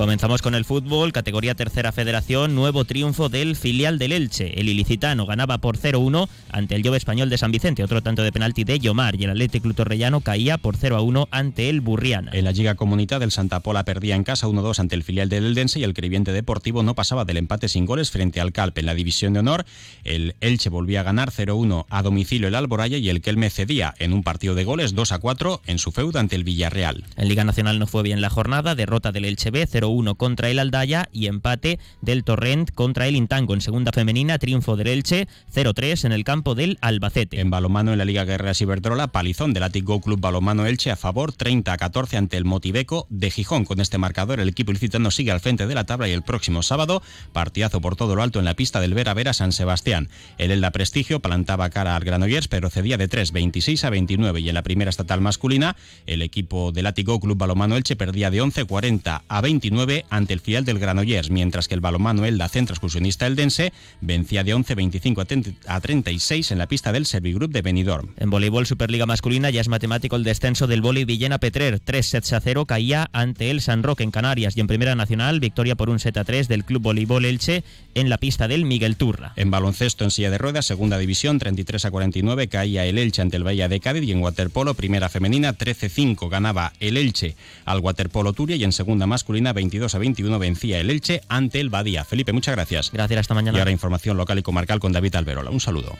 Comenzamos 0.00 0.40
con 0.40 0.54
el 0.54 0.64
fútbol, 0.64 1.12
categoría 1.12 1.54
tercera 1.54 1.92
federación, 1.92 2.54
nuevo 2.54 2.86
triunfo 2.86 3.28
del 3.28 3.54
filial 3.54 3.98
del 3.98 4.12
Elche. 4.12 4.58
El 4.58 4.70
ilicitano 4.70 5.26
ganaba 5.26 5.58
por 5.58 5.76
0-1 5.76 6.26
ante 6.50 6.74
el 6.74 6.82
Jove 6.82 6.96
Español 6.96 7.28
de 7.28 7.36
San 7.36 7.52
Vicente, 7.52 7.84
otro 7.84 8.02
tanto 8.02 8.22
de 8.22 8.32
penalti 8.32 8.64
de 8.64 8.78
Yomar 8.78 9.16
y 9.16 9.24
el 9.24 9.30
Atlético 9.32 9.64
Club 9.64 9.74
Torrellano 9.74 10.22
caía 10.22 10.56
por 10.56 10.78
0-1 10.78 11.28
ante 11.30 11.68
el 11.68 11.82
Burriana. 11.82 12.30
En 12.32 12.46
la 12.46 12.52
Liga 12.52 12.76
Comunidad 12.76 13.20
del 13.20 13.30
Santa 13.30 13.60
Pola 13.60 13.84
perdía 13.84 14.16
en 14.16 14.24
casa 14.24 14.46
1-2 14.46 14.78
ante 14.78 14.94
el 14.94 15.02
filial 15.02 15.28
del 15.28 15.44
Eldense 15.44 15.80
y 15.80 15.84
el 15.84 15.92
Creviente 15.92 16.32
Deportivo 16.32 16.82
no 16.82 16.94
pasaba 16.94 17.26
del 17.26 17.36
empate 17.36 17.68
sin 17.68 17.84
goles 17.84 18.10
frente 18.10 18.40
al 18.40 18.52
Calpe. 18.52 18.80
En 18.80 18.86
la 18.86 18.94
división 18.94 19.34
de 19.34 19.40
honor, 19.40 19.66
el 20.04 20.34
Elche 20.40 20.70
volvía 20.70 21.00
a 21.00 21.04
ganar 21.04 21.30
0-1 21.30 21.84
a 21.90 22.02
domicilio 22.02 22.48
el 22.48 22.54
Alboraya 22.54 22.96
y 22.96 23.10
el 23.10 23.20
Kelme 23.20 23.50
cedía 23.50 23.94
en 23.98 24.14
un 24.14 24.22
partido 24.22 24.54
de 24.54 24.64
goles 24.64 24.96
2-4 24.96 25.60
en 25.66 25.78
su 25.78 25.92
feudo 25.92 26.20
ante 26.20 26.36
el 26.36 26.44
Villarreal. 26.44 27.04
En 27.18 27.28
Liga 27.28 27.44
Nacional 27.44 27.78
no 27.78 27.86
fue 27.86 28.02
bien 28.02 28.22
la 28.22 28.30
jornada, 28.30 28.74
derrota 28.74 29.12
del 29.12 29.26
Elche 29.26 29.50
B 29.50 29.66
0-1 29.90 30.16
contra 30.16 30.50
el 30.50 30.58
Aldaya 30.58 31.08
y 31.12 31.26
empate 31.26 31.78
del 32.00 32.24
Torrent 32.24 32.70
contra 32.72 33.06
el 33.06 33.16
Intango. 33.16 33.54
En 33.54 33.60
segunda 33.60 33.92
femenina, 33.92 34.38
triunfo 34.38 34.76
del 34.76 34.88
Elche 34.88 35.28
0-3 35.54 36.04
en 36.04 36.12
el 36.12 36.24
campo 36.24 36.54
del 36.54 36.78
Albacete. 36.80 37.40
En 37.40 37.50
balomano 37.50 37.92
en 37.92 37.98
la 37.98 38.04
Liga 38.04 38.24
Guerreras 38.24 38.60
Iberdrola, 38.60 39.08
palizón 39.08 39.52
del 39.52 39.64
Atico 39.64 40.00
Club 40.00 40.20
Balomano 40.20 40.66
Elche 40.66 40.90
a 40.90 40.96
favor 40.96 41.32
30-14 41.32 42.16
ante 42.16 42.36
el 42.36 42.44
Motiveco 42.44 43.06
de 43.10 43.30
Gijón. 43.30 43.64
Con 43.64 43.80
este 43.80 43.98
marcador, 43.98 44.40
el 44.40 44.48
equipo 44.48 44.70
ilicitano 44.70 45.10
sigue 45.10 45.32
al 45.32 45.40
frente 45.40 45.66
de 45.66 45.74
la 45.74 45.84
tabla 45.84 46.08
y 46.08 46.12
el 46.12 46.22
próximo 46.22 46.62
sábado, 46.62 47.02
partidazo 47.32 47.80
por 47.80 47.96
todo 47.96 48.14
lo 48.14 48.22
alto 48.22 48.38
en 48.38 48.44
la 48.44 48.54
pista 48.54 48.80
del 48.80 48.94
Vera 48.94 49.14
Vera 49.14 49.32
San 49.32 49.52
Sebastián. 49.52 50.08
El 50.38 50.50
Elda 50.50 50.70
Prestigio 50.70 51.20
plantaba 51.20 51.70
cara 51.70 51.96
al 51.96 52.04
Granollers, 52.04 52.48
pero 52.48 52.70
cedía 52.70 52.96
de 52.96 53.08
3, 53.08 53.32
26 53.32 53.84
a 53.84 53.90
29. 53.90 54.40
Y 54.40 54.48
en 54.48 54.54
la 54.54 54.62
primera 54.62 54.90
estatal 54.90 55.20
masculina, 55.20 55.76
el 56.06 56.22
equipo 56.22 56.72
del 56.72 56.86
Atico 56.86 57.20
Club 57.20 57.38
Balomano 57.38 57.76
Elche 57.76 57.96
perdía 57.96 58.30
de 58.30 58.40
11, 58.40 58.64
40 58.64 59.24
a 59.26 59.40
29 59.40 59.79
ante 60.10 60.32
el 60.32 60.40
fiel 60.40 60.64
del 60.64 60.78
Granollers, 60.78 61.30
mientras 61.30 61.68
que 61.68 61.74
el 61.74 61.80
balomano 61.80 62.24
Elda 62.24 62.48
Centro 62.48 62.74
Excursionista 62.74 63.26
Eldense 63.26 63.72
vencía 64.00 64.44
de 64.44 64.54
11, 64.54 64.74
25 64.74 65.22
a 65.66 65.80
36 65.80 66.50
en 66.50 66.58
la 66.58 66.66
pista 66.66 66.92
del 66.92 67.06
Servigroup 67.06 67.50
de 67.50 67.62
Benidorm. 67.62 68.14
En 68.16 68.30
voleibol 68.30 68.66
Superliga 68.66 69.06
masculina 69.06 69.50
ya 69.50 69.60
es 69.60 69.68
matemático 69.68 70.16
el 70.16 70.24
descenso 70.24 70.66
del 70.66 70.82
vóley 70.82 71.04
Villena 71.04 71.38
Petrer. 71.38 71.80
3 71.80 72.06
sets 72.06 72.32
a 72.32 72.40
0 72.40 72.66
caía 72.66 73.08
ante 73.12 73.50
el 73.50 73.60
San 73.60 73.82
Roque 73.82 74.04
en 74.04 74.10
Canarias 74.10 74.56
y 74.56 74.60
en 74.60 74.66
Primera 74.66 74.94
Nacional 74.94 75.40
victoria 75.40 75.76
por 75.76 75.90
un 75.90 75.98
set 75.98 76.16
a 76.16 76.24
3 76.24 76.48
del 76.48 76.64
Club 76.64 76.82
Voleibol 76.82 77.24
Elche 77.24 77.64
en 77.94 78.08
la 78.08 78.18
pista 78.18 78.48
del 78.48 78.64
Miguel 78.64 78.96
Turra. 78.96 79.32
En 79.36 79.50
baloncesto 79.50 80.04
en 80.04 80.10
silla 80.10 80.30
de 80.30 80.38
ruedas, 80.38 80.66
segunda 80.66 80.98
división, 80.98 81.38
33 81.38 81.84
a 81.84 81.90
49 81.90 82.48
caía 82.48 82.84
el 82.84 82.98
Elche 82.98 83.22
ante 83.22 83.36
el 83.36 83.44
Bahía 83.44 83.68
de 83.68 83.80
Cádiz 83.80 84.04
y 84.04 84.12
en 84.12 84.20
waterpolo, 84.20 84.74
primera 84.74 85.08
femenina, 85.08 85.56
13-5 85.56 86.28
ganaba 86.28 86.72
el 86.80 86.96
Elche 86.96 87.36
al 87.64 87.80
waterpolo 87.80 88.32
Turia 88.32 88.56
y 88.56 88.64
en 88.64 88.72
segunda 88.72 89.06
masculina, 89.06 89.52
22 89.60 89.94
a 89.94 89.98
21 89.98 90.38
vencía 90.38 90.80
el 90.80 90.88
Elche 90.88 91.20
ante 91.28 91.60
el 91.60 91.68
Badía. 91.68 92.04
Felipe, 92.04 92.32
muchas 92.32 92.54
gracias. 92.54 92.90
Gracias, 92.92 93.20
hasta 93.20 93.34
mañana. 93.34 93.58
Y 93.58 93.60
ahora 93.60 93.70
información 93.70 94.16
local 94.16 94.38
y 94.38 94.42
comarcal 94.42 94.80
con 94.80 94.92
David 94.92 95.16
Alberola. 95.16 95.50
Un 95.50 95.60
saludo. 95.60 95.98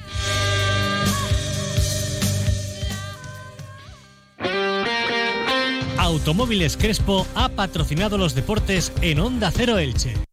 Automóviles 5.98 6.78
Crespo 6.78 7.26
ha 7.34 7.50
patrocinado 7.50 8.16
los 8.16 8.34
deportes 8.34 8.92
en 9.02 9.20
Onda 9.20 9.50
Cero 9.54 9.78
Elche. 9.78 10.29